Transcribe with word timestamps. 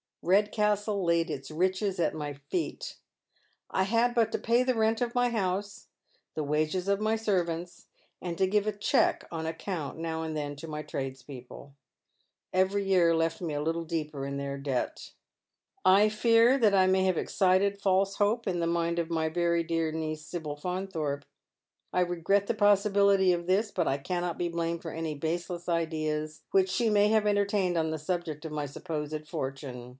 Eedcastle 0.23 1.03
laid 1.03 1.31
its 1.31 1.49
riches 1.49 1.99
at 1.99 2.13
my 2.13 2.33
feet. 2.33 2.97
I 3.71 3.83
had 3.83 4.13
but 4.13 4.31
to 4.31 4.37
pay 4.39 4.61
the 4.61 4.75
rent 4.75 5.01
of 5.01 5.15
my 5.15 5.29
house, 5.29 5.87
the 6.35 6.43
wages 6.43 6.87
of 6.87 6.99
my 6.99 7.15
servants, 7.15 7.87
and 8.21 8.37
to 8.37 8.47
j^ive 8.47 8.67
a 8.67 8.71
cheque 8.71 9.25
on 9.31 9.47
account 9.47 9.97
now 9.97 10.21
and 10.21 10.37
then 10.37 10.55
to 10.57 10.67
my 10.67 10.83
tradespeople. 10.83 11.73
Every 12.53 12.83
year 12.83 13.15
left 13.15 13.41
me 13.41 13.55
a 13.55 13.61
little 13.61 13.83
deeper 13.83 14.25
in 14.25 14.37
their 14.37 14.59
debt.•• 14.59 14.95
I 15.83 16.07
fear 16.09 16.57
that 16.59 16.73
I 16.73 16.85
may 16.85 17.03
have 17.05 17.17
excited 17.17 17.79
false 17.81 18.15
hope 18.15 18.47
in 18.47 18.59
tho 18.59 18.67
mind 18.67 18.99
of 18.99 19.09
my 19.09 19.27
''ery 19.29 19.63
dear 19.67 19.91
niece, 19.91 20.23
Sibyl 20.23 20.55
Faunthorpe. 20.55 21.25
I 21.93 22.01
regret 22.01 22.45
the 22.45 22.53
possibility 22.53 23.33
of 23.33 23.47
this, 23.47 23.71
but 23.71 23.87
I 23.87 23.97
cannot 23.97 24.37
be 24.37 24.49
blamed 24.49 24.83
for 24.83 24.91
any 24.91 25.15
baseless 25.15 25.67
ideas 25.67 26.41
which 26.51 26.69
she 26.69 26.89
may 26.91 27.07
have 27.09 27.25
entertained 27.25 27.77
on 27.77 27.89
the 27.89 27.99
subject 27.99 28.45
of 28.45 28.51
my 28.51 28.67
supposed 28.67 29.27
fortune. 29.27 29.89